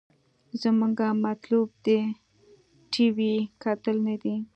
زمونګه 0.61 1.07
مطلوب 1.25 1.69
د 1.85 1.87
ټي 2.91 3.05
وي 3.15 3.33
کتل 3.61 3.97
نه 4.07 4.15
دې. 4.21 4.35